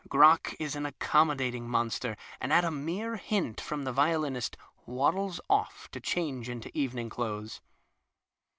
[0.09, 4.55] Crock is an accommodating 71 CROCK monster, and at a mere hint from the vioUnist
[4.87, 7.61] waddles off to change into evening clothes.